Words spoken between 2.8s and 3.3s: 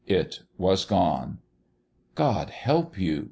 you!"